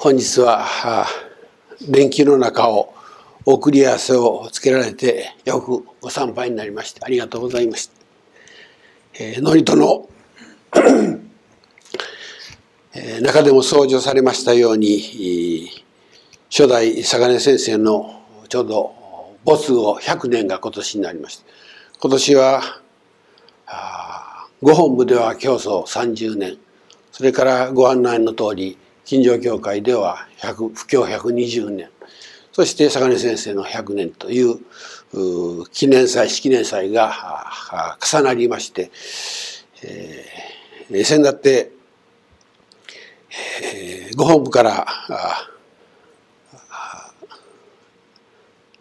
[0.00, 1.06] 本日は
[1.88, 2.94] 連休の中を
[3.44, 7.94] 送り合わせをつけられてよくご参拝になりましてありがとうございました。
[9.14, 10.08] えー、祝詞の
[13.22, 15.68] 中でも創造されましたように
[16.48, 18.94] 初代坂根先生のちょうど
[19.44, 21.44] 没後100年が今年になりました
[22.00, 22.62] 今年は
[24.62, 26.56] ご本部では教祖30年
[27.10, 28.78] それからご案内の通り
[29.08, 31.88] 金城教会では100布教120年。
[32.52, 34.58] そして坂根先生の100年という
[35.70, 37.46] 記念祭式年祭が
[38.04, 38.90] 重なりまして、
[39.82, 41.70] えー、先だって、
[43.62, 44.86] えー、ご本部から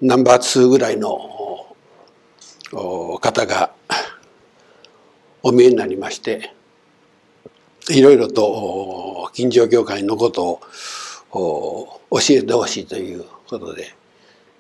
[0.02, 1.08] ナンバー2ぐらいの
[3.22, 3.72] 方が
[5.42, 6.54] お見えになりまして
[7.90, 10.60] いろいろと金城教会のこと
[11.32, 13.94] を教えてほしいということで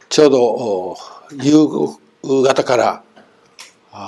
[0.09, 0.97] ちょうど
[1.43, 3.03] 夕方から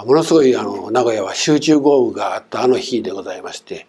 [0.06, 3.88] ものすごいあの名古屋は集中豪雨があったあの日でございまして、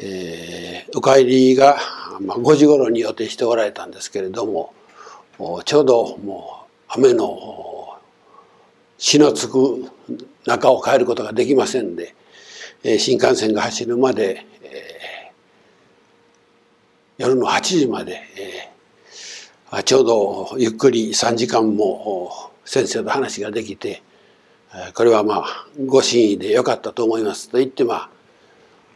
[0.00, 1.78] えー、お帰りが、
[2.20, 4.74] まあ、5時頃に予定しておられたんですけれども
[5.64, 7.96] ちょうどもう雨の
[8.98, 9.84] 死のつく
[10.46, 12.14] 中を帰ることができませんで
[12.82, 14.46] 新幹線が走るまで、
[17.18, 18.22] 夜の8時まで、
[19.72, 24.02] えー、ちょうどゆっくり3時間も先生と話ができて
[24.94, 28.08] これはまあご真意でよかったと思いますと言ってま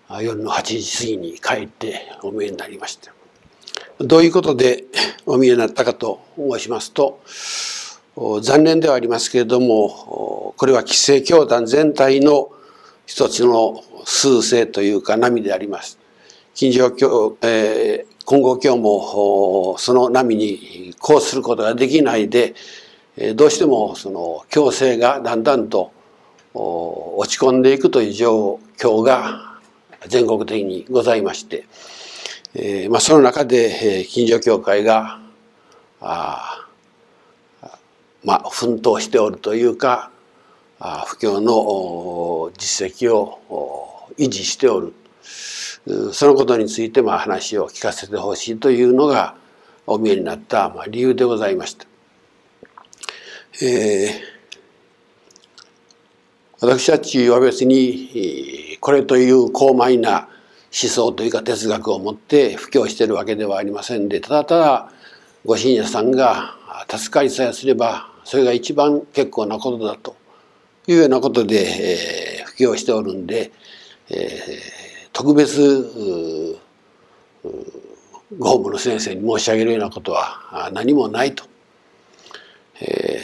[0.09, 3.13] あ夜の8時過ぎに帰ってお見えになりました。
[3.99, 4.85] どういうことで
[5.27, 7.21] お見えになったかと申しますと
[8.41, 12.51] 残念ではありますけれどもこれは規制教団全体の
[13.13, 15.99] 一つの数勢というか波であります。
[16.55, 22.55] 近所教、えー、今後教もその波にこうすることができないで
[23.35, 25.93] どうしてもその強制がだんだんと
[26.55, 29.59] 落ち込んでいくという状況が
[30.09, 31.67] 全国的にございまして、
[32.55, 35.21] えーまあ、その中で近所教会が
[36.01, 36.67] あ
[38.25, 40.12] まあ奮闘しておるというか
[41.07, 44.95] 布教の実績を維持しておる
[46.13, 49.37] そのことについてまあ話を聞かせてほしいというのが
[49.87, 51.87] お見えになったまあ理由でございました。
[53.63, 54.11] えー、
[56.61, 60.29] 私たちは別にこれという高邁な
[60.73, 64.93] 思想というか哲学を持って布教しているわけではありませんでただただ
[65.45, 66.57] ご信者さんが
[66.89, 70.17] 助かりさえすればそれが一番結構なことだと
[70.87, 73.53] いうようなことで、えー、布教しておるんで、
[74.11, 76.59] えー、特別
[78.39, 81.45] ご本部の先生に申し上げるようなことは何もないと。
[82.81, 83.21] え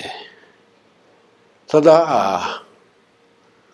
[1.67, 2.63] ー、ただ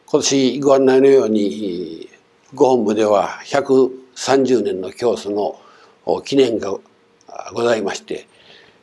[0.07, 2.09] 今年ご案内のように
[2.55, 5.31] ご本部では130年の教祖
[6.07, 6.79] の記念が
[7.53, 8.29] ございまして、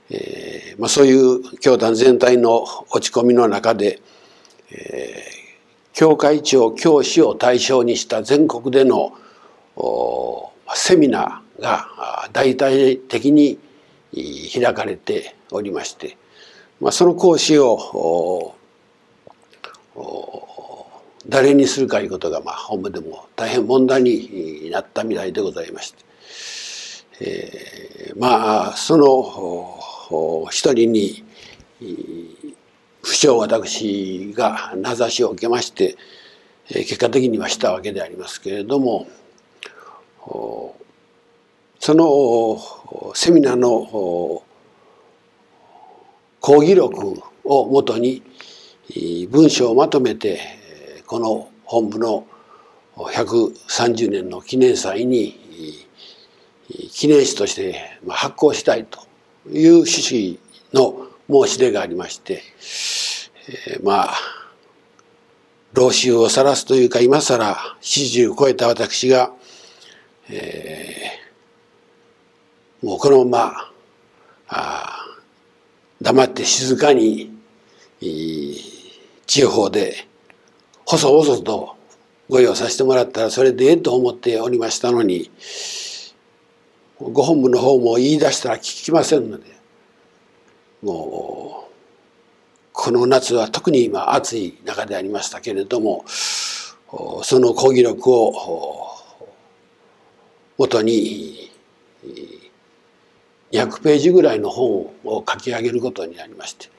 [0.09, 4.01] えーまあ、そういう教団全体の落ち込みの中で
[4.71, 5.23] え、
[5.93, 9.13] 教会長教師を対象にした全国での
[10.73, 13.59] セミナーが大々的に
[14.53, 16.17] 開かれておりまして、
[16.79, 18.55] ま、その講師を
[21.27, 26.03] 誰にするかいうことが、まあ、本部でも大変問題になったみたいでございまして、
[27.19, 31.23] えー、まあその一人に
[33.01, 35.97] 不詳私が名指しを受けまして
[36.67, 39.07] 結果的にはしたわけでありますけれども
[41.79, 44.43] そのセミナーの
[46.39, 48.23] 講義録をもとに
[49.29, 50.39] 文章をまとめて
[51.07, 52.27] この本部の
[52.95, 55.87] 130年の記念祭に
[56.91, 58.99] 記念誌として発行したいと
[59.49, 60.39] いう趣旨
[60.73, 62.43] の申し出がありまして、
[63.47, 64.13] えー、まあ
[65.73, 69.31] 老衆を晒すというか今更四十超えた私が、
[70.29, 73.53] えー、もうこのまま
[74.49, 74.97] あ
[76.01, 77.31] 黙って静かに
[79.27, 80.07] 地方で
[80.85, 81.75] 細々と
[82.27, 85.31] ご用させてもらったらそれでええと思っておりましたのに
[86.99, 89.45] ご本部の方も言い出したら聞きませんので
[90.81, 91.70] もう
[92.73, 98.33] この夏は特に今暑い中でありましたけれどもその講義録を
[100.57, 101.51] もとに
[103.51, 106.69] 200ページぐらいの本を書き上げることになりまして、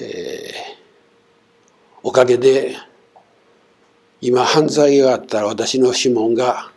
[0.00, 2.76] えー、おかげで
[4.20, 6.70] 今犯罪があったら私の指紋が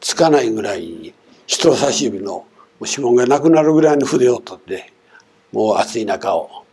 [0.00, 1.14] つかないぐらいに
[1.46, 2.46] 人差し指の
[2.80, 4.92] 指紋がなくなるぐらいの筆を取って
[5.52, 6.64] もう暑い中を、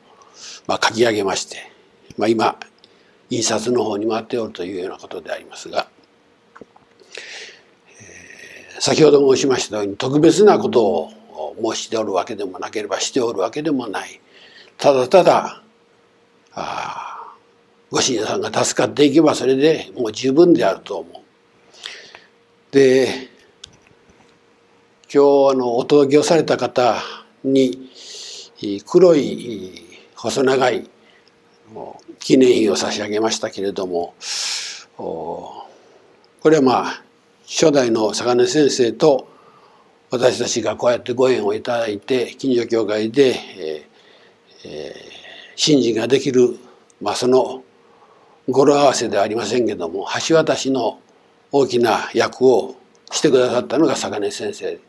[0.68, 1.72] まあ、書き上げまして、
[2.18, 2.60] まあ、今
[3.30, 5.88] 印刷の方に回っておるというようなことでありますが、
[8.00, 11.12] えー、先ほど申しましたように特別なことを
[11.74, 14.22] 申しておるわけでもなければしておるわけでもない
[14.78, 15.64] ただただ
[16.54, 17.34] あ
[17.90, 21.22] ご信者さんが助かっていけばそれでもう十分であると思う。
[22.72, 23.30] で
[25.14, 27.02] 今日あのお届けをされた方
[27.44, 27.90] に
[28.86, 29.72] 黒い
[30.16, 30.90] 細長い
[32.20, 34.16] 記念碑を差し上げましたけれども
[34.98, 35.68] こ
[36.46, 37.04] れはまあ
[37.46, 39.30] 初代の坂根先生と
[40.10, 43.90] 私たちがこうやってご縁をいただいて近所教会で、え
[44.66, 45.02] えー、
[45.56, 46.58] 信心ができる、
[47.02, 47.64] まあ、その
[48.50, 51.00] 語呂合わせではありませんけども橋渡しの
[51.52, 52.76] 大きな役を
[53.12, 54.87] してくださったのが坂根先生。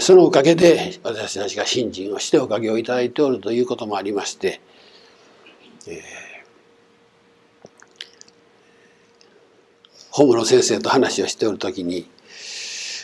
[0.00, 4.60] そのおかげで私たちが信心をしておかげをいただいておるということもありまして、
[5.88, 6.02] えー、
[10.10, 12.08] ホームの先生と話をしておる時に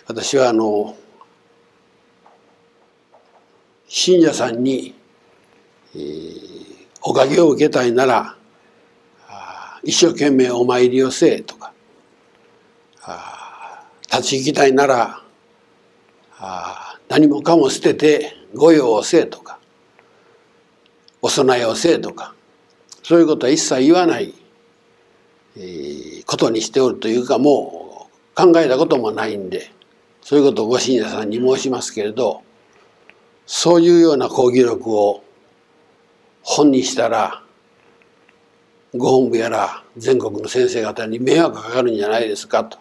[0.07, 0.97] 私はあの
[3.89, 4.95] 信者さんに、
[5.97, 6.43] えー、
[7.03, 8.37] おかげを受けたいなら
[9.83, 11.73] 一生懸命お参りをせえとか
[14.11, 15.23] 立ち行きたいなら
[17.09, 19.59] 何もかも捨てて御用をせえとか
[21.21, 22.35] お供えをせえとか
[23.03, 24.35] そういうことは一切言わない
[26.27, 29.73] ことにしておるというかもう考えたこともないんで
[30.23, 32.43] そういうことをご信者さんに申しますけれど
[33.47, 35.25] そういうような講義録を
[36.43, 37.43] 本にしたら
[38.95, 42.79] ご本部やら全国の先生方に迷惑かかるんじゃないですかと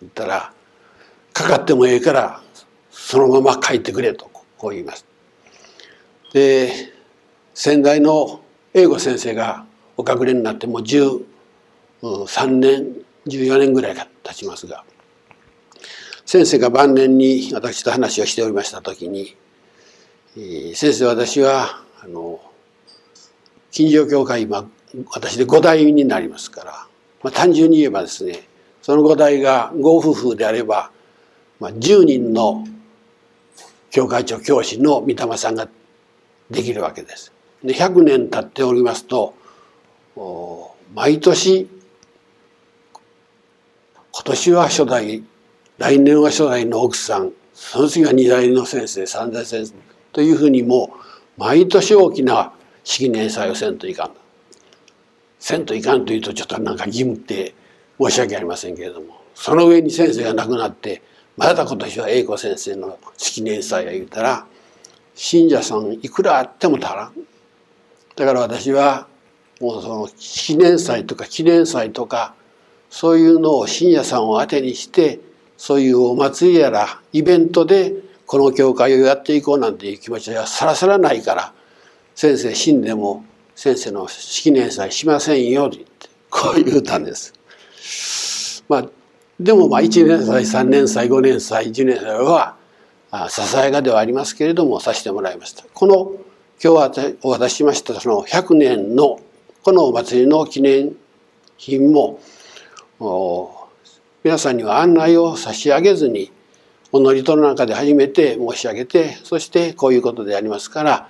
[0.00, 0.52] 言ったら
[1.32, 2.42] かかってもええから
[2.92, 5.04] そのまま書いてくれとこう言います。
[6.32, 6.92] で
[7.54, 8.42] 先代の
[8.74, 9.66] 英語先生が
[9.96, 12.96] お隠れになってもう13年
[13.26, 14.84] 14年ぐらいが経ちますが
[16.24, 19.36] 先生が晩年に私と話をしておりました時に
[20.74, 22.40] 「先生私はあの
[23.70, 24.66] 金城教会今
[25.10, 26.72] 私で5代になりますから、
[27.22, 28.48] まあ、単純に言えばですね
[28.80, 30.90] その5代がご夫婦であれば、
[31.60, 32.64] まあ、10人の
[33.92, 35.68] 教会長教師の御霊さんが
[36.50, 37.32] できるわけです。
[37.62, 39.34] で100年経っておりますと
[40.94, 41.68] 毎年
[44.10, 45.22] 今年は初代
[45.78, 49.74] 来年は初代の奥さんその次は2代の先生3代先生
[50.12, 50.92] というふうにも
[51.38, 52.52] う毎年大きな
[52.84, 54.10] 式年祭をせんといかん
[55.38, 57.54] せんといかんというとちょっとなんか義務って
[58.00, 61.02] 申し訳ありませんけれどもその上に先生が亡くなって
[61.36, 64.46] また今年は英子先生の式年祭や言うたら
[65.14, 67.12] 信者さんいくらあっても足らん
[68.16, 69.06] だから私は
[69.60, 72.34] もうその式年祭とか記念祭とか
[72.90, 75.20] そういうのを信者さんを当てにして
[75.56, 77.94] そういうお祭りやらイベントで
[78.26, 81.54] この教会をやっていこうなんていう気持ちはさらさらないから
[82.14, 85.84] 先生死んでも先生の式年祭しませんよって
[86.30, 88.64] こう言うたんです。
[88.68, 88.86] まあ
[89.42, 92.56] でもまあ1年祭3年祭5年祭10年祭は
[93.28, 95.64] ささやかではありますけれどもさせてもらいました。
[95.74, 96.12] この
[96.62, 99.20] 今日はお渡ししましたその100年の
[99.64, 100.94] このお祭りの記念
[101.56, 102.20] 品も
[104.22, 106.30] 皆さんには案内を差し上げずに
[106.92, 111.08] お祝りとの中で初めて申し上げてそしてこういうことでありますから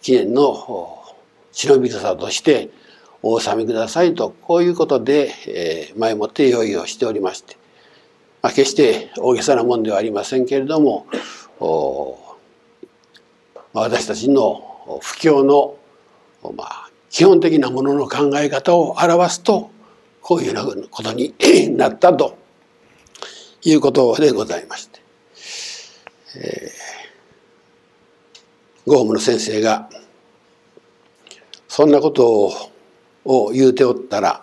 [0.00, 0.98] 記念の
[1.52, 2.70] 忍び草として
[3.22, 7.56] お納めくださいとこういうことで、え前もって用意をしておりまして、
[8.42, 11.06] まあ、決して大げさなもんではありませんけれども
[13.72, 15.76] 私たちの布教の、
[16.56, 19.70] まあ、基本的なものの考え方を表すと
[20.20, 21.34] こういうようなことに
[21.76, 22.36] なったと
[23.64, 25.00] いうことでございまして、
[26.36, 29.88] えー、ゴームの先生が
[31.68, 32.71] そんなことを
[33.24, 34.42] を言うておったら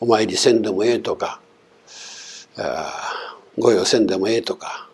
[0.00, 1.40] お参りせんでもええとか
[3.58, 4.88] 御用せんでもええとか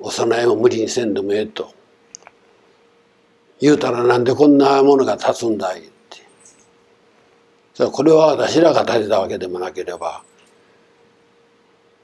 [0.00, 1.72] お供えも無理にせんでもええと
[3.60, 5.90] 言うたらなんでこんなものが立つんだいって。
[7.92, 10.22] これは私らが立てたわけでもなければ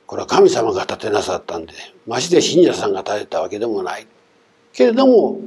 [0.06, 1.74] これは神様が建てなさったんで
[2.06, 4.06] まして信者さんが建てたわけでもない。
[4.72, 5.40] けれども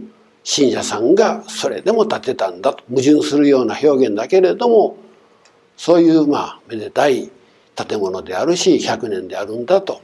[0.44, 4.98] 信者さんがそれでも建てたんだと矛盾するような表現だけれども
[5.78, 7.32] そういうまあめでたい
[7.76, 10.02] 建物であるし100年であるんだと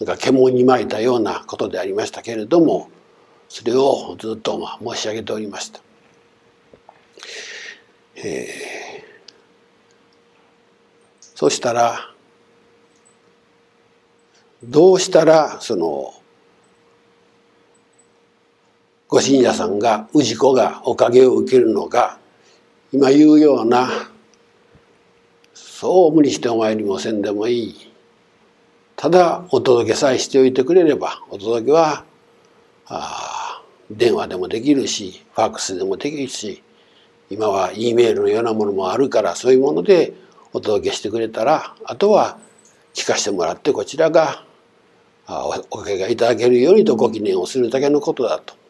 [0.00, 2.90] なんか獣に巻いたようなことでありましたけれども
[3.48, 5.80] それをずっとまあ申し上げておりました。
[8.16, 12.10] えー、そしたら
[14.62, 16.14] どうしたらその
[19.14, 22.18] ご信者さんが氏子がおかげを受けるのか
[22.90, 23.88] 今言うような
[25.54, 27.92] そう無理してお参りもせんでもいい
[28.96, 32.04] ただお届けさえしておいてくれればお届けは
[32.88, 36.64] あ電話でもできるしファックスでもできるし
[37.30, 40.12] 今は E メールのようなものもあるからそういうもので
[40.52, 42.40] お届けしてくれたらあとは
[42.94, 44.44] 聞かせてもらってこちらが
[45.70, 48.63] おかげがいただけるようにとご記念をするだけのことだと。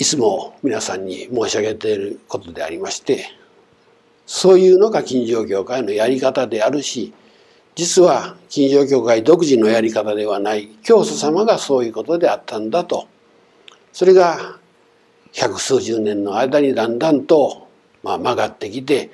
[0.00, 3.26] いつも皆さんに申し上げていることでありまして
[4.24, 7.12] そういうのが金城教会のやり方であるし
[7.74, 13.08] 実は金城教会独自のやり方ではない教祖様がそういうことであったんだと。
[13.92, 14.58] それが
[15.32, 17.68] 百数十年の間にだんだんと、
[18.02, 19.10] まあ、曲がってきて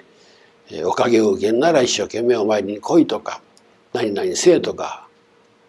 [0.84, 3.42] おかげを受けんなら一生懸命お参りに来いとか
[3.92, 5.08] 何々せえとか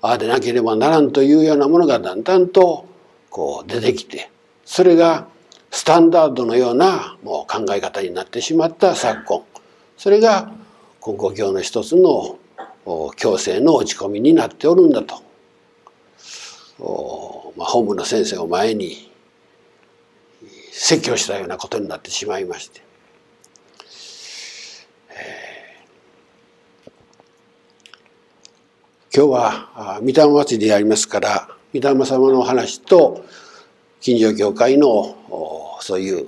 [0.02, 2.88] ああでなければならんというようなものがだんだんと
[3.32, 4.30] こう出てきて
[4.70, 5.28] それが
[5.72, 9.44] スタンダードのようなもう考え方になってしまった昨今。
[9.96, 10.52] それが
[11.06, 12.38] 根高教の一つの
[13.16, 15.24] 強制の落ち込みになっておるんだと、
[17.56, 19.10] まあ、本部の先生を前に
[20.74, 22.82] 説教したようなことになってしまいまして、
[29.16, 33.26] 今日は御霊祭りでありますから御霊様のお話と
[34.00, 35.16] 近所教会の
[35.82, 36.28] そういう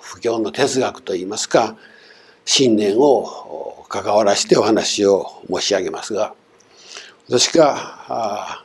[0.00, 1.76] 布教の哲学といいますか
[2.44, 6.34] 信念を関わらしてお話を申し上げますが
[7.26, 8.64] 私が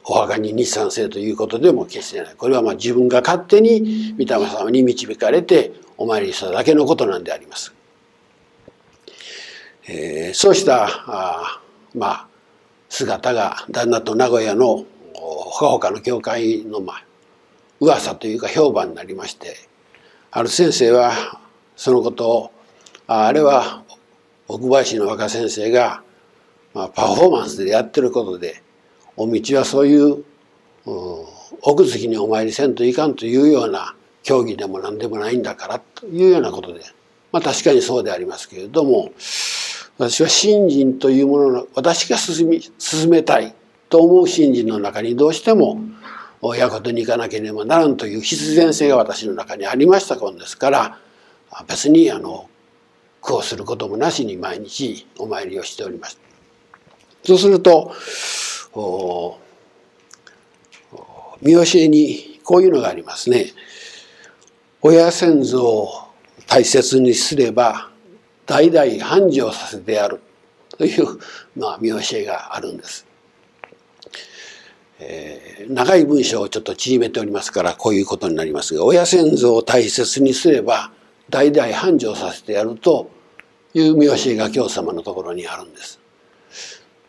[0.05, 7.75] お墓に日産せということでも決してないこれはまあ自分が勝手に御霊様に導かれてお参りしただけのことなんであります。
[9.87, 11.61] えー、そうしたあ
[11.95, 12.29] まあ
[12.89, 17.05] 姿が旦那と名古屋のほかほかの教会のまあ
[17.81, 19.57] 噂というか評判になりまして
[20.31, 21.41] ある先生は
[21.77, 22.53] そのことを
[23.07, 23.83] ああれは
[24.47, 26.03] 奥林の若先生が、
[26.75, 28.63] まあ、パフォーマンスでやってることで
[29.19, 30.25] お道はそういう
[31.63, 36.81] 奥月にお参りせんといかんというような競技でも何でもないんだからというようなことで
[37.33, 39.13] まあ確かにそうでありますけれども
[39.99, 43.53] 私は信心というものの私が進み進めたい
[43.89, 45.81] と思う信心の中にどうしても
[46.41, 50.99] 親子とに行かなければならんという必然性が私の中にありましたもんですから
[51.67, 52.49] 別にあの
[53.21, 56.21] 苦をすることもなしに毎日お参りをしておりました。
[57.25, 57.93] そうすると
[61.41, 63.47] 見教えにこういうのがありますね。
[64.81, 66.09] 親先祖を
[66.47, 67.91] 大切にすれば
[68.47, 70.21] 代々繁盛させてやる
[70.77, 71.19] という、
[71.57, 73.07] まあ、見教えがあるんです。
[75.01, 80.91] えー、長い文章をちょっと縮めておりますからこういうことになりますが親先祖を大切にすれば
[81.31, 83.11] 代々繁盛させてやると
[83.75, 86.01] いう見教えが教様のところにあるんです。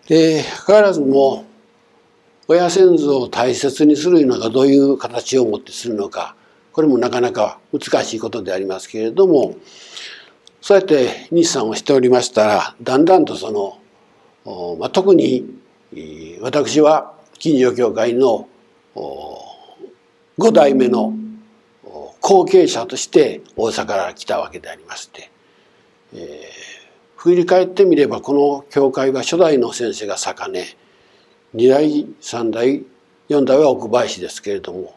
[0.07, 1.45] でかかわらずも
[2.51, 6.35] 親先祖を大切にするのがどういう形をもってするのか
[6.71, 9.55] これもなかなか難しいことでありますけれども
[10.59, 13.51] そうやって日産をしておりましたらだんだんとそ
[14.43, 15.45] の、まあ、特に
[16.41, 18.49] 私は近所教会の
[18.95, 21.13] 5代目の
[22.19, 25.29] 後継者として大阪から来たわけでありまして、
[26.15, 26.19] えー、
[27.15, 30.65] 振り返ってみればこの教会は初代の先生が坂根
[31.53, 32.83] 二代三代
[33.27, 34.95] 四代は奥林ですけれどもこ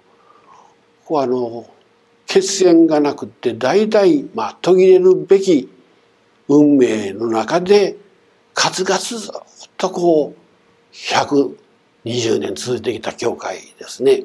[1.06, 1.66] こはあの
[2.26, 5.68] 血縁がなくて代々まあ途切れるべき
[6.48, 7.96] 運命の中で
[8.54, 14.24] 数々ずっとこう120年続いてきた教会ですね。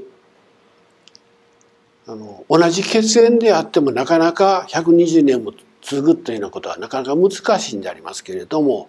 [2.08, 8.88] あの同じ血縁であってもなかなか120年も続くというようなことはなかなか難しいんでありますけれども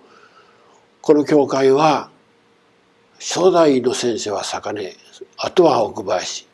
[1.00, 2.10] この教会は
[3.20, 4.94] 初代の先生は坂根
[5.36, 6.46] あとは奥林。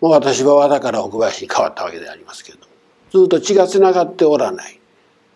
[0.00, 2.66] もう私は和田から奥林に変わったわけでありますけれど。
[2.66, 2.72] も
[3.10, 4.80] ずっと血がつながっておらない。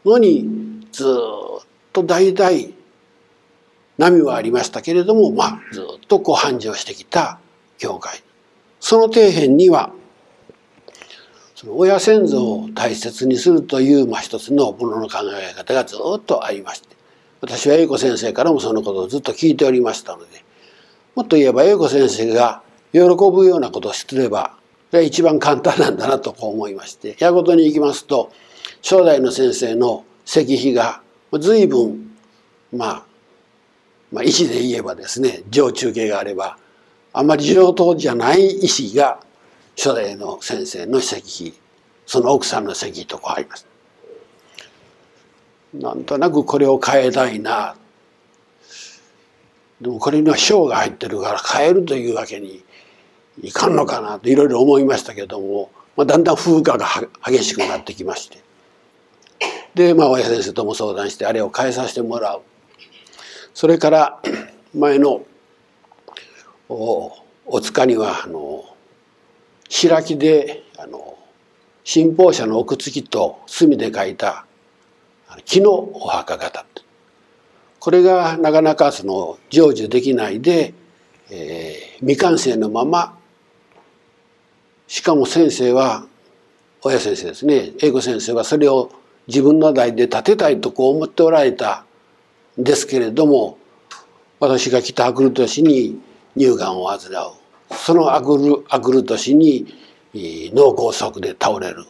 [0.05, 2.51] のにずっと代々
[3.99, 7.39] 波はありましたけれどもまあずっとこう繁盛してきた
[7.79, 8.23] 教会。
[8.81, 9.93] その底辺には
[11.69, 16.89] 親先祖を大切にするという、まあ、一つのものの考え方がずっとありまして。
[17.41, 20.42] 私は英子先生からもそのことをずっと聞いておりましたので
[21.15, 24.57] もっと言えば英子先生が喜ぶようなことをすれば
[24.91, 28.33] それが一番簡単なんだなとこう思いまして矢事に行きますと
[28.83, 31.01] 初代の先生の石碑が
[31.39, 32.11] 随分
[32.73, 33.05] まあ
[34.13, 36.59] まあ石で言えばですね上中継があれば
[37.13, 39.21] あまり上等じゃない石が
[39.77, 41.55] 初代の先生の石碑
[42.07, 43.67] その奥さんの石碑とこうあります。
[45.75, 47.77] なんとなくこれを変えたいな
[49.83, 52.63] でもこれには章が入ってるから変えるというわけに
[53.43, 56.87] いかんのかなといろいろ思いましたけども、まあ、だんだん風化が
[57.27, 58.41] 激しくなってきまして。
[59.75, 62.43] でまあ親先生とも相談してあれを変えさせてもらう。
[63.55, 64.23] それから
[64.73, 65.25] 前の
[66.69, 67.13] お
[67.47, 68.65] お塚にはあの
[69.69, 71.19] 白木であの
[71.83, 74.47] 信奉者の奥付きと墨で書いた
[75.45, 76.72] 木のお墓が立って
[77.83, 80.73] これがなかなかその成就できないで、
[81.29, 83.19] えー、未完成のまま
[84.87, 86.07] しかも先生は
[86.83, 88.93] 親先生ですね英語先生はそれを
[89.27, 91.85] 自分の代で建てたいとこう思っておられた
[92.57, 93.59] んですけれども
[94.39, 96.01] 私が来たアクル年に
[96.39, 97.33] 乳がんを患う。
[97.75, 99.67] そのアクルアクル年に
[100.15, 101.85] 脳梗塞で倒れる。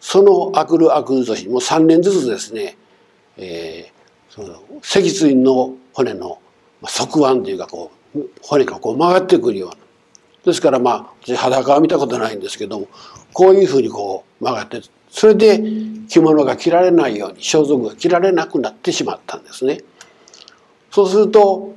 [0.00, 2.76] そのアクルアクル年もう3年ずつですね、
[3.36, 3.99] えー、
[4.30, 6.38] その脊椎の骨の
[6.82, 9.76] 側腕というかこう骨がこう曲がってくるような。
[10.44, 12.88] ですからまあ私裸は見たことないんですけども
[13.32, 15.60] こういうふうにこう曲がってそれで
[16.08, 19.82] 着物が着られないように装束が着られなくなってしまったんですね。
[20.90, 21.74] そうすると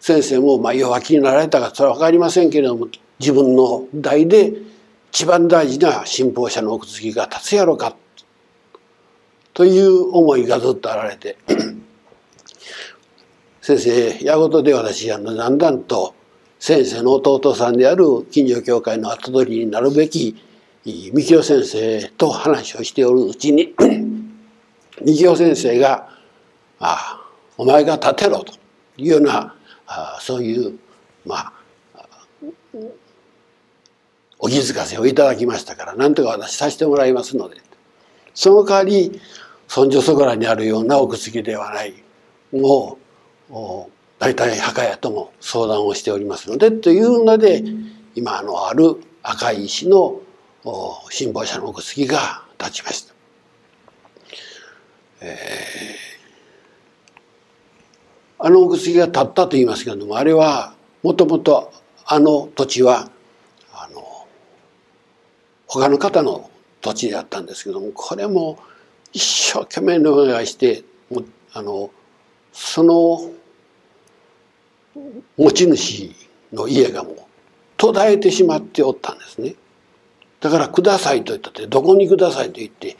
[0.00, 2.88] 先生もまあ弱気になられたかそれは分かりませんけれども
[3.18, 4.52] 自分の代で
[5.12, 7.96] 一番大事な信奉者の奥付きが立つやろか
[9.54, 11.36] という思いがずっとあられて。
[13.68, 16.14] 先生矢事で私あのだんだんと
[16.58, 20.42] 先生の弟さんである近所教会の後取りになるべき
[20.86, 23.74] 三清先生と話をしておるうちに
[25.04, 26.08] 三清先生が
[26.80, 27.28] 「ああ
[27.58, 28.54] お前が立てろ」と
[28.96, 29.54] いうような
[29.86, 30.78] あそういう
[31.26, 31.52] まあ
[34.38, 37.58] お気づかせをいただきましたから何とか私させてもらいますので
[38.32, 39.20] その代わり
[39.66, 42.02] 尊女そこらにあるような奥付きではない。
[42.50, 43.07] もう
[44.18, 47.62] 大体墓屋とも相談をしておりますのでというので
[48.14, 50.20] 今のある赤い石の
[51.10, 53.14] 信奉者の奥付きが立ちました。
[55.20, 61.72] えー、あの奥付きが立ったと言いますけれどもあれはもともと
[62.04, 63.10] あの土地は
[63.72, 64.26] あの
[65.66, 68.58] 他の方の土地であったんですけどもこれも
[69.12, 71.90] 一生懸命のお願いしてもあの
[72.52, 73.30] その
[75.36, 76.14] 持ち主
[76.52, 77.16] の家がもう
[77.76, 79.54] 途絶えてしまっておったんですね。
[80.40, 82.96] だから「ください」と言ったってどこにくださいと言って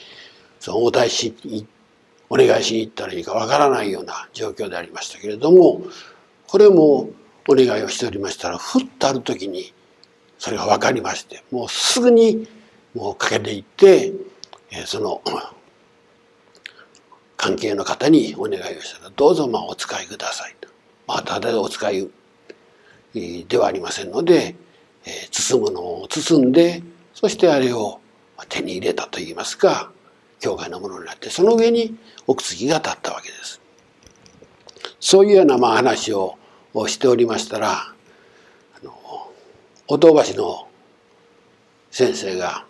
[0.61, 1.67] そのお大師に
[2.31, 5.83] お願いしに行ったらいいかわからないような状況でありましたけれども
[6.47, 7.11] これも
[7.49, 9.73] お願いをしておりましたらふっとある時に
[10.39, 12.47] それが分かりましてもうすぐに
[12.95, 14.13] もうかけていって
[14.87, 15.23] その
[17.37, 20.69] 関係の方にお願いをしたら「どうぞまあお使いください」と。
[21.09, 22.09] まあ、ただでお使い
[23.15, 24.55] ではありませんので、
[25.07, 26.83] えー、包むのを包んで
[27.15, 28.01] そしてあれを
[28.49, 29.91] 手に入れたといいますか
[30.39, 33.61] 教会のものになってその上に奥継が立ったわけです。
[35.01, 36.37] そういうようなまあ話を
[36.87, 37.95] しておりましたらあ
[38.85, 38.93] の
[39.89, 40.69] お父橋の
[41.91, 42.65] 先生が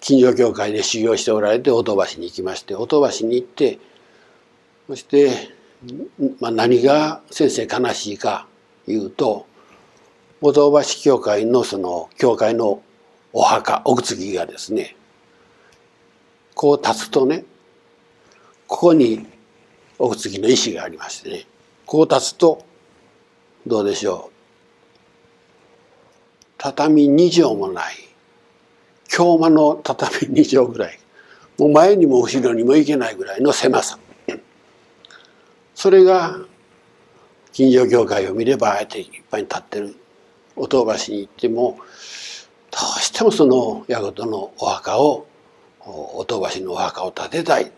[0.00, 3.78] 近所教会で修行しておられて音橋に行きまして音橋に行って
[4.86, 5.55] そして、
[6.40, 8.46] まあ、何が先生悲しいか
[8.86, 9.46] いうと
[10.40, 12.82] 音橋教会のその教会の
[13.32, 14.96] お墓奥継がですね
[16.54, 17.44] こう立つとね
[18.66, 19.26] ここに
[19.98, 21.46] 奥継ぎの石がありましてね
[21.84, 22.64] こう立つと
[23.66, 24.36] どうでしょう
[26.58, 27.94] 畳2畳もない
[29.08, 30.98] 京間の畳2畳ぐらい
[31.58, 33.98] もう前にも後ろにも行けないぐらいの狭さ。
[35.76, 36.38] それが
[37.52, 39.94] 近所教会を見ればあえていっぱいに立ってる
[40.56, 41.78] お塔橋に行っても
[42.70, 45.26] どうしてもその矢事のお墓を
[45.80, 47.70] お塔橋のお墓を建てたい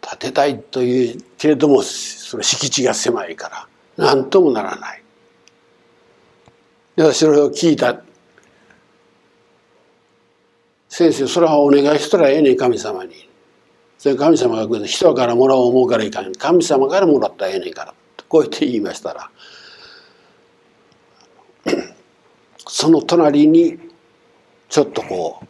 [0.00, 5.02] 建てたいというけれどもその敷地が狭いから何ともならない。
[7.12, 8.02] それを聞いた
[10.88, 13.27] 先生それはお願いしたらええねん神様に。
[13.98, 16.32] それ神様が人からもらおう思うからいかん。
[16.32, 17.94] 神様からもらったらええねんから。
[18.28, 19.30] こう言って言いましたら。
[22.68, 23.76] その隣に
[24.68, 25.46] ちょっとこう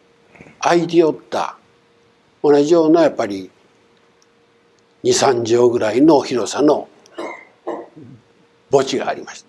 [0.61, 1.59] 空いて寄った
[2.43, 3.51] 同じようなやっぱり
[5.05, 6.89] 23畳ぐらいの広さの
[8.71, 9.49] 墓地がありました。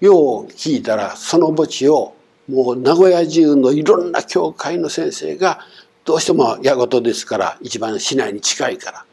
[0.00, 2.16] よう聞いたらその墓地を
[2.48, 5.60] もう名古屋中のいろんな教会の先生が
[6.04, 9.04] どうしても矢事ですから一番市内に近いから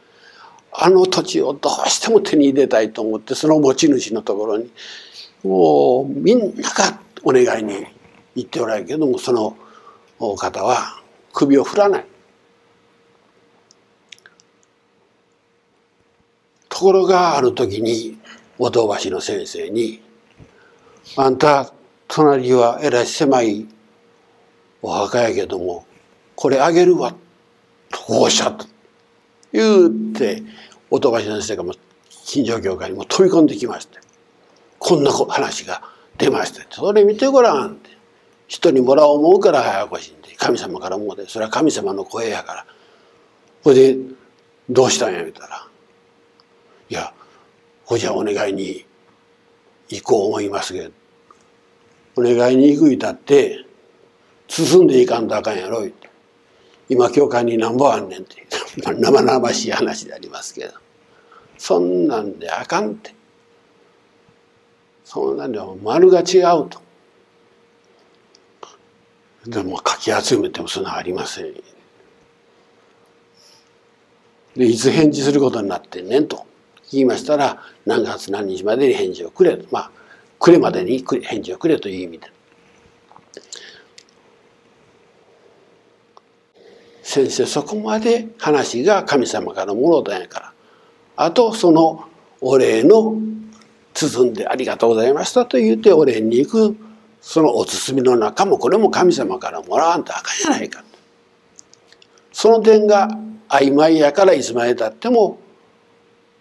[0.72, 4.70] あの土地をどうしても手に入れたいと思ってその持ち主のところに
[5.42, 7.86] もうみんながお願いに
[8.34, 9.56] 行っておられるけどもその
[10.36, 11.00] 方は
[11.32, 12.06] 首を振らない。
[16.68, 18.18] ところがある時に
[18.58, 20.00] お堂橋の先生に
[21.16, 21.72] 「あんた
[22.08, 23.66] 隣はえらい狭い
[24.80, 25.84] お墓やけども
[26.40, 27.14] これあげるわ」
[27.92, 28.66] とおっしゃった
[29.52, 30.42] 言うて
[30.90, 31.74] 音橋先生がも
[32.24, 33.98] 近所教会にも飛び込んできまして
[34.78, 35.82] こんな話が
[36.16, 37.90] 出ましたそれ見てごらんって。
[38.48, 42.66] 人にもらおう思うから早越しんで神様から思うてそれは神様の声やから。
[43.62, 43.98] これで
[44.68, 45.68] どうしたんや言うたら
[46.88, 47.12] いや
[47.84, 48.84] ほじゃお願いに
[49.88, 50.90] 行こう思いますけど
[52.16, 53.64] お願いに行くいたって
[54.48, 55.92] 進んでいかんとあかんやろい
[56.90, 58.44] 今教会に何ぼあんねんって
[58.76, 60.72] 生々しい話でありますけど。
[61.56, 63.14] そんなんであかんって。
[65.04, 66.80] そんなんでも丸が違うと。
[69.46, 71.54] でもかき集めてもそんなありません。
[74.56, 76.44] でいつ返事することになってんねんと。
[76.90, 79.90] 言いましたら何月何日までに返事をくれまあ
[80.40, 82.32] くれまでに返事をくれという意味で。
[87.10, 90.52] 先生そこまで話が神様からもろたんやから。
[91.16, 92.04] あとその
[92.40, 93.16] お礼の
[93.92, 96.76] 包んでありがとうございましたと言ってお礼に行く
[97.20, 100.84] そのお包みの中もこれも神様からもらわんとあかんやないか
[102.32, 103.08] その点が
[103.48, 105.40] 曖昧やからいつまでたっても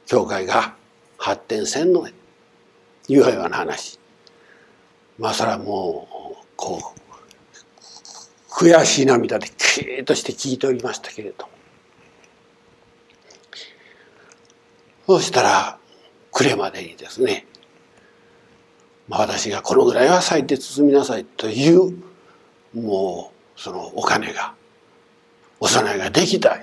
[0.05, 0.75] 教会が
[1.17, 2.11] 発展せんのい
[3.09, 3.99] うような話。
[5.17, 6.07] まあそれはも
[6.39, 6.98] うこう
[8.59, 11.47] 悔しい涙でキーッとして聞いておりましたけれど
[15.07, 15.79] そうしたら
[16.33, 17.45] 暮れまでにですね、
[19.07, 22.03] まあ、私がこのぐらいは咲いて包みなさいという
[22.75, 24.53] もうそのお金が
[25.61, 26.59] お供えができた。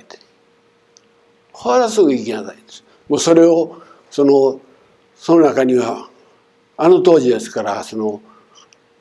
[1.53, 2.57] ほらすぐ行きなさい
[3.09, 3.81] もうそれを
[4.11, 4.61] その
[5.15, 6.11] その中には
[6.77, 8.21] あの当時ですからその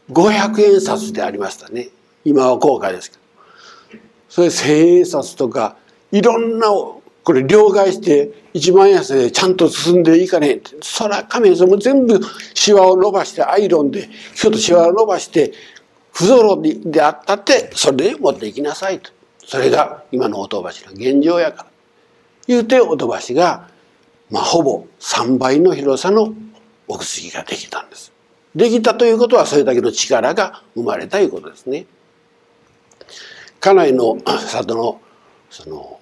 [0.10, 1.90] 500円札でありましたね。
[2.26, 3.24] 今は高価ですけど
[4.28, 5.78] それ千円札とか
[6.12, 6.68] いろんな
[7.24, 12.20] これ両替して一万円札でちゃんと進んでいかねえってそら亀さんも全部
[12.54, 15.54] シワを伸ばしてアイロンでちょっとシワを伸ばして
[16.12, 19.12] 不ぞろであったってそれで持っていきなさいと
[19.46, 21.70] それが今の音橋の現状やから
[22.48, 23.70] 言うて音橋が
[24.30, 26.34] まあほぼ3倍の広さの
[26.88, 28.12] 奥継ぎができたんです。
[28.56, 31.86] できたということはそれだけの力が生まれたいうことですね。
[33.66, 35.02] 家内の里の
[35.50, 36.00] その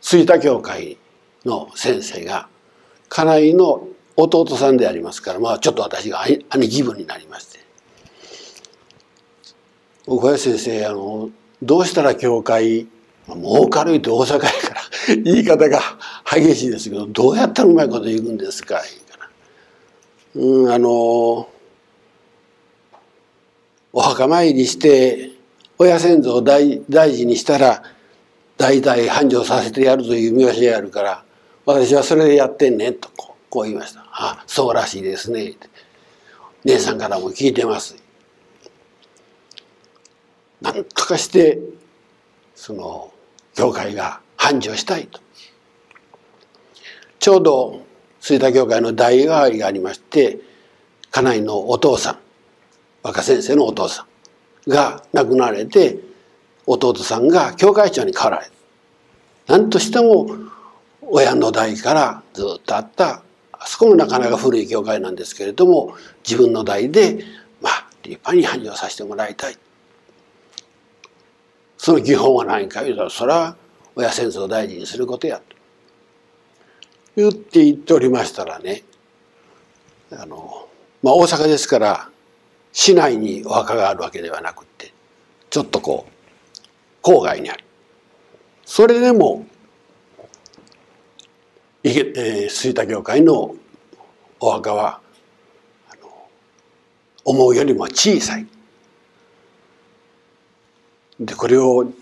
[0.00, 0.98] 吹田教会
[1.44, 2.48] の先生が
[3.08, 7.58] 家内の弟さんでありますから、まあ、ちょっと私が兄貴分になりまして
[10.06, 11.30] 小林先生あの
[11.60, 12.86] どうしたら教会
[13.26, 15.80] 儲かるいと大阪やから言い方が
[16.24, 18.80] 激しいですけどどうやったらうまいこと言うんですか
[20.36, 20.88] うんあの
[23.92, 25.29] お墓参りして
[25.82, 27.82] 親先祖を大大事にしたら
[28.58, 31.24] 代々繁盛させてやるという見教えがあるから
[31.64, 35.54] 私はそれでやってんねんとこうこう言いました「あそうらしいですね」
[36.64, 37.96] 姉さんからも聞いてます。
[40.60, 41.58] なんとかして
[42.54, 43.10] その
[43.54, 45.18] 教会が繁盛したいと。
[47.18, 47.80] ちょうど
[48.20, 50.40] 吹田教会の代替わりがありまして
[51.10, 52.18] 家内のお父さん
[53.02, 54.09] 若先生のお父さん。
[54.66, 55.98] が亡くなられて
[56.66, 58.50] 弟さんが教会長に変わられ
[59.46, 60.28] 何としても
[61.02, 65.94] 親の代からずっとあったあそこもなかなか古い教会なんですけれども
[66.24, 67.24] 自分の代で
[67.60, 69.56] まあ立派に繁盛させてもらいたい。
[71.76, 73.56] その基本は何か言うとそれは
[73.96, 75.56] 親先祖を大事にすることやと。
[77.16, 78.82] 言って言っておりましたらね
[80.12, 80.68] あの、
[81.02, 82.10] まあ、大阪ですから
[82.72, 84.92] 市内にお墓があるわけではなくって
[85.50, 87.64] ちょっとこう郊外にある。
[88.64, 89.46] それでも
[91.82, 93.56] 吹田教会の
[94.38, 95.00] お墓は
[97.24, 98.46] 思うよりも小さい。
[101.18, 101.92] でこれを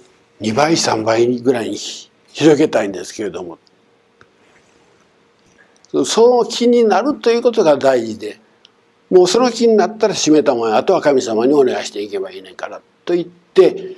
[0.41, 3.59] 2倍3倍ぐらいに広げたいんですけれども
[6.05, 8.39] その気になるということが大事で
[9.11, 13.97] もうその気になったら閉めたもんあとは神様にお願いしていけばいいねんからと言って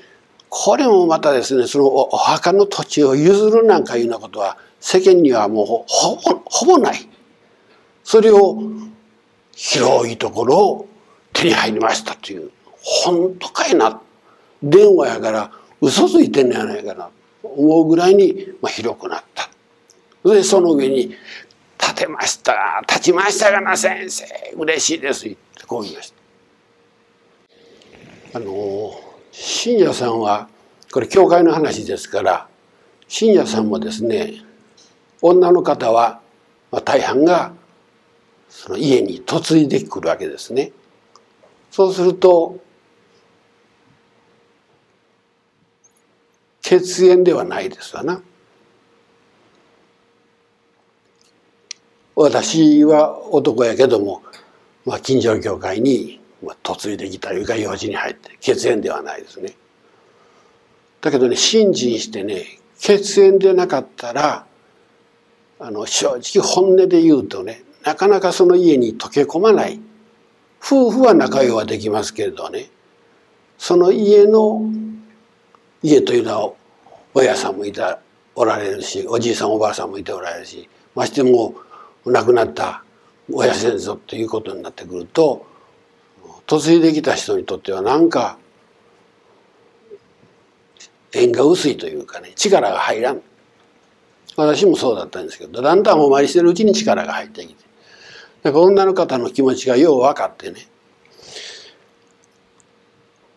[0.49, 7.09] これもまたですねそのお墓の土地を譲るなんかいうようなことは世間にはもうほぼほぼない。
[8.03, 8.59] それを
[9.55, 10.88] 広いところを
[11.33, 14.01] 手に入りましたという本当かいな。
[14.62, 17.11] 電話やから嘘ついてんのやないかな。
[17.42, 19.49] 思うぐらいに広くなった。
[20.25, 21.14] でその上に
[21.80, 24.24] 「立てました立ちましたがな先生
[24.56, 26.12] 嬉しいです」ってこう言いまし
[28.32, 28.38] た。
[28.38, 29.00] あの
[29.32, 30.48] 信者さんは
[30.92, 32.48] これ教会の話ですから
[33.08, 34.44] 信者さんもですね
[35.20, 36.20] 女の方は
[36.84, 37.52] 大半が
[38.48, 40.72] その家に嫁いでくるわけですね。
[41.70, 42.58] そうすると
[46.62, 48.22] 血縁ではないですわな。
[52.22, 54.22] 私は男やけども、
[54.85, 59.54] まあ、近所の教会に嫁いできたいうか用事に入って血縁ではないですね。
[61.00, 62.44] だけどね信心してね
[62.78, 64.44] 血縁でなかったら
[65.59, 69.80] あの正直本音で言うとねなかなかその家に溶け込まない
[70.62, 72.66] 夫婦は仲良はできますけれどね
[73.56, 74.61] その家の
[75.83, 76.52] 家というのは
[77.14, 78.00] 親さんもいた
[78.35, 81.69] おられるしおじいさんおばあさんもいておられるしましてもう
[82.06, 82.82] 亡くなった
[83.32, 85.46] 親先祖ということになってくると
[86.50, 88.38] 嫁いできた人にとっては何か
[91.12, 93.22] 縁が薄いというかね力が入らん。
[94.36, 97.64] 私もそうだったんですけどだんだんお参りしてるうちに力が入ってきて。
[98.42, 100.66] だから女の方の気持ちがよう分かってね。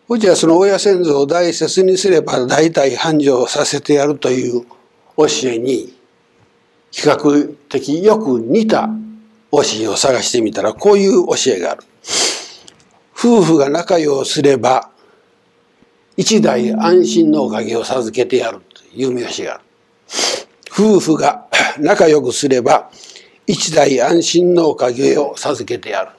[0.08, 4.66] うちはその親先祖を大切にすれば大体繁盛させてやるという
[5.18, 5.94] 教えに
[6.92, 8.88] 比較的よく似た
[9.52, 11.84] 教えを探してみたらこういう教えがある。
[13.18, 14.92] 夫婦が仲良うすれば
[16.16, 19.64] 一代安心のおかげを授けてやるという名詞がある。
[20.72, 21.48] 夫婦が
[21.80, 22.92] 仲良くすれば
[23.48, 26.12] 一代安心のおかげを授けてやる。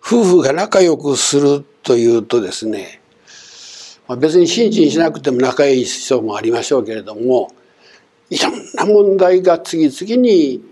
[0.00, 2.97] 夫婦が仲良くするというとですね、
[4.08, 7.52] まあ、別に信心しなくても仲いい人もありましょうけれども
[8.30, 10.62] いろんな問題が次々に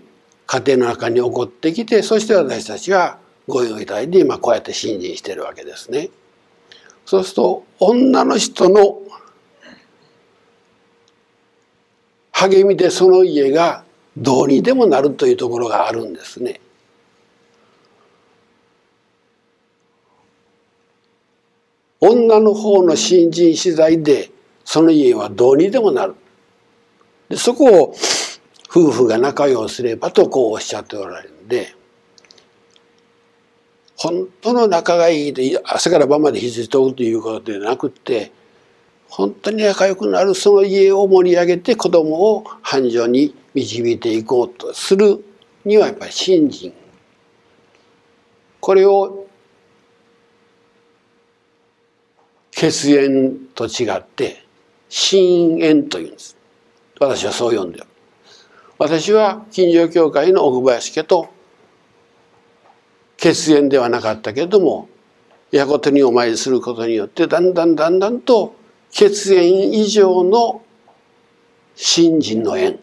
[0.47, 6.09] 家庭の中に起こってきてそして私たちがご用意いただいて今こうやって信心してるわけですね。
[7.05, 8.99] そうすると女の人の
[12.31, 13.83] 励みでその家が
[14.17, 16.59] どうにでもなるというところがあるんですね。
[21.99, 24.29] 女の方の新人次第で
[24.63, 26.15] その家はどうにでもなる。
[27.29, 27.95] でそこを
[28.69, 31.73] 夫婦が仲良すればとこうおっしゃっておられるんで
[33.95, 38.31] 本当の仲がいいで朝から晩まで肘とおくということではなくって
[39.09, 45.23] 本当に仲良くなるその家を盛り上げて子供を繁盛に導いていこうとする
[45.65, 46.73] にはやっぱり信心
[48.59, 49.26] これを
[52.57, 54.43] 血縁と違って
[54.89, 56.35] 心縁というんです
[56.99, 57.85] 私はそう呼んでる
[58.79, 61.29] 私は金城教会の奥林家と
[63.15, 64.89] 血縁ではなかったけれども
[65.51, 68.55] やごとにお参りすることによってだんだんだんだんと
[68.89, 70.63] 血縁以上の
[71.75, 72.79] 信心の縁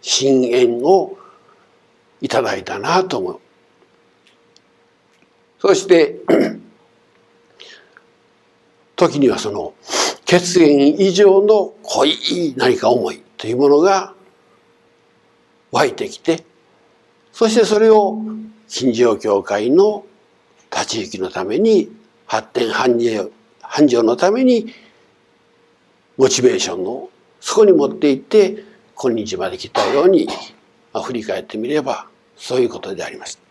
[0.00, 1.18] 信縁を
[2.22, 3.40] いただいたなと思う。
[5.60, 6.20] そして
[8.96, 9.74] 時にはその
[10.24, 14.14] 血縁以上の濃い何か思いというものが
[15.70, 16.44] 湧いてきて
[17.32, 18.18] そしてそれを
[18.66, 20.04] 新庄教会の
[20.72, 21.90] 立ち行きのために
[22.26, 23.30] 発展繁盛
[23.60, 24.72] 繁盛のために
[26.16, 30.26] モチベーションのそこに持っていって今日まで来たように、
[30.92, 33.45] まあ、振り返ってみればそういうことであります。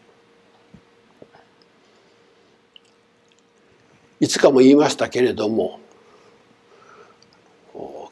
[4.25, 5.79] いつかも言いましたけれども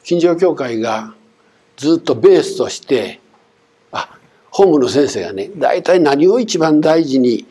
[0.04, 1.12] 近所教会が
[1.76, 3.18] ずっとベースとして
[3.90, 4.16] あ
[4.52, 7.48] ホームの先生がね大体何を一番大事に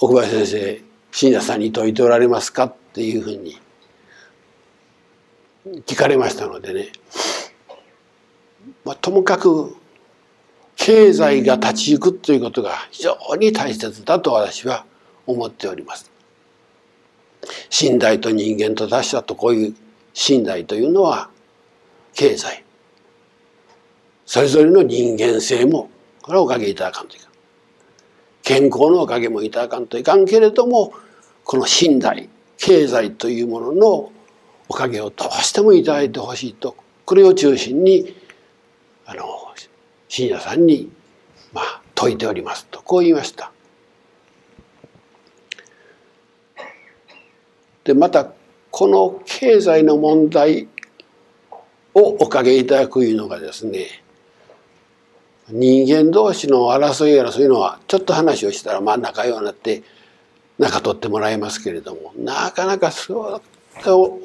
[0.00, 0.82] 奥林先生
[1.12, 3.56] 信者さんに説いておられますかっていうふうに
[5.86, 6.88] 聞かれましたのでね、
[8.84, 9.76] まあ、ともかく
[10.74, 14.84] 経済が立ち行くということが非常に大切だと私は
[15.28, 16.15] 思っております。
[17.70, 19.74] 信頼と人間と出したとこういう
[20.14, 21.30] 信頼というのは
[22.14, 22.64] 経済
[24.24, 25.90] それぞれの人間性も
[26.22, 27.30] これはおかげいただかんといかん
[28.42, 30.92] 健康のおかげもいただかんといかんけれども
[31.44, 32.28] この信頼
[32.58, 34.12] 経済というものの
[34.68, 38.16] おかげをどうしてもいただいてほしいとこれを中心に
[39.04, 39.24] あの
[40.08, 40.90] 信者さんに
[41.52, 43.52] まあ説いておりますとこう言いました。
[47.86, 48.32] でまた
[48.70, 50.66] この経済の問題
[51.94, 54.02] をおかげいただくいうのがですね
[55.48, 59.84] 人間同士の争いやらそういうのはちょっと話をしたらまあ仲良くなって
[60.58, 63.40] 仲取ってもらいますけれどもなかなかそう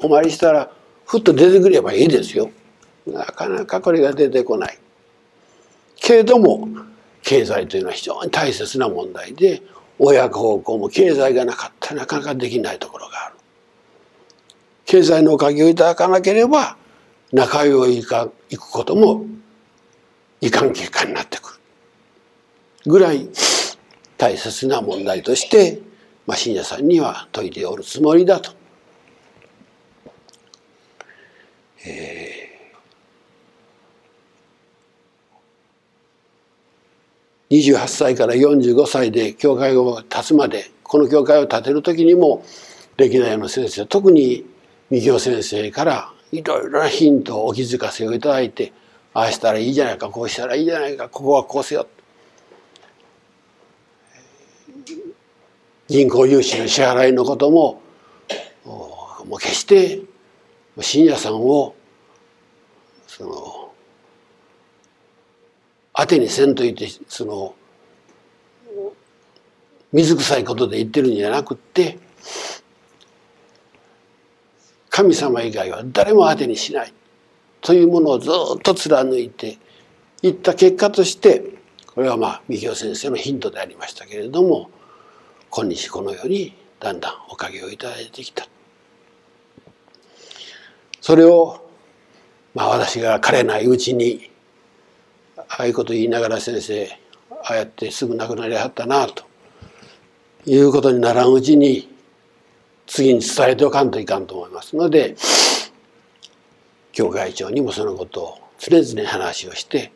[0.04, 0.72] お参りしたら
[1.06, 2.50] ふっと出てくればいいですよ。
[3.06, 4.78] なかなかこれが出てこない。
[5.96, 6.68] けれども
[7.22, 9.62] 経済というのは非常に大切な問題で
[9.98, 13.36] 親孝行も経済がなかったらなかなかできないところがある。
[14.84, 16.76] 経済のおかげをいただかなければ
[17.32, 19.24] 仲良いか行くことも
[20.40, 21.60] いかん結果になってくる
[22.90, 23.28] ぐらい
[24.18, 25.80] 大切な問題として、
[26.26, 28.52] まあ、信者さんには説いておるつもりだと。
[31.84, 42.44] えー、28歳から45歳で教会を立つまでこの教会を建てる時にも
[42.96, 44.44] 歴代の先生特に
[44.92, 48.74] 三京先生からいろいろなヒントをお気づかせをいただいて
[49.14, 51.86] ああしたらいいじゃないかこうしたらいいじゃないかここはこうせよ。
[55.88, 57.80] 銀行融資の支払いのことも
[58.66, 60.02] もう決して
[60.82, 61.74] 信者さんを
[63.06, 63.72] その
[65.94, 67.54] 当てにせんといてその
[69.90, 71.98] 水臭いことで言ってるんじゃなくって
[74.92, 76.92] 神様以外は誰も当てにしない
[77.62, 79.58] というものをずっと貫いて
[80.20, 81.42] いった結果として
[81.86, 84.70] これはまあ三京先生のヒントでありましたけれども
[85.50, 88.46] 今日このようにだんだんおかげをいただいてきた。
[91.00, 91.70] それを
[92.54, 94.30] まあ私が枯れないうちに
[95.36, 96.86] ああいうこと言いながら先生
[97.30, 99.24] ああやってすぐ亡くなりはったなと
[100.44, 101.91] いうことにならんうちに
[102.86, 105.16] 次に伝えておかんといかんと思いますので
[106.92, 109.92] 教会長にもそのことを常々話をして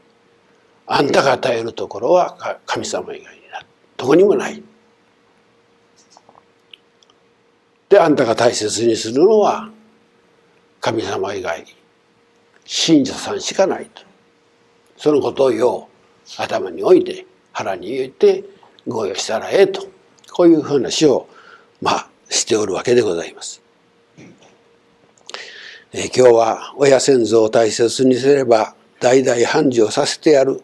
[0.86, 3.62] あんたが与えるところは神様以外にな
[3.96, 4.62] どこにもない。
[7.88, 9.70] であんたが大切にするのは
[10.80, 11.64] 神様以外
[12.64, 14.02] 信者さんしかないと。
[14.96, 15.88] そのことをよ
[16.38, 18.44] う頭に置いて腹に入れて
[18.86, 19.86] ご用したらええと。
[20.32, 21.28] こういうふうな詩を
[21.80, 23.62] まあしておるわけでございます。
[25.92, 30.62] え今日は親先祖を大切にすれば代々繁盛させてやる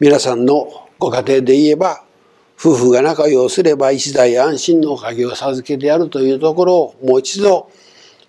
[0.00, 2.04] 皆さんのご家庭で言えば
[2.58, 7.70] 夫婦が仲良くすれば一代安心のおかげを授けてやるというところをもう一度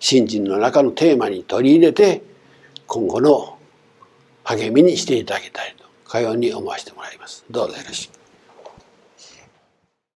[0.00, 2.22] 信心の中のテーマに取り入れて
[2.86, 3.58] 今後の
[4.44, 7.44] 励みにしていただきたいとかように思わせてもらいます。
[7.50, 8.17] どうぞよろしく。